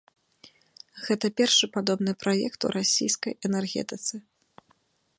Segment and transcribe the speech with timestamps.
[1.07, 4.15] Гэта першы падобны праект у расійскай энергетыцы.